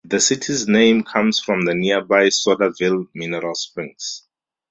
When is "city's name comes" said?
0.19-1.39